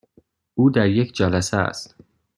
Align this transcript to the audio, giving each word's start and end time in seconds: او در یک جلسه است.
او 0.55 0.69
در 0.69 0.87
یک 0.89 1.13
جلسه 1.13 1.57
است. 1.57 1.95